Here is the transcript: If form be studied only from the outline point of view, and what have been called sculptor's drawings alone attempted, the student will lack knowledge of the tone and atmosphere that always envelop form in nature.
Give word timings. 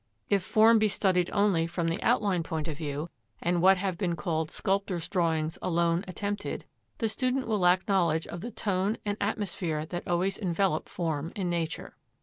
If 0.31 0.41
form 0.41 0.79
be 0.79 0.87
studied 0.87 1.29
only 1.31 1.67
from 1.67 1.87
the 1.87 2.01
outline 2.01 2.41
point 2.41 2.67
of 2.67 2.75
view, 2.75 3.11
and 3.39 3.61
what 3.61 3.77
have 3.77 3.99
been 3.99 4.15
called 4.15 4.49
sculptor's 4.49 5.07
drawings 5.07 5.59
alone 5.61 6.03
attempted, 6.07 6.65
the 6.97 7.07
student 7.07 7.45
will 7.47 7.59
lack 7.59 7.87
knowledge 7.87 8.25
of 8.25 8.41
the 8.41 8.49
tone 8.49 8.97
and 9.05 9.15
atmosphere 9.21 9.85
that 9.85 10.07
always 10.07 10.39
envelop 10.39 10.89
form 10.89 11.31
in 11.35 11.51
nature. 11.51 11.97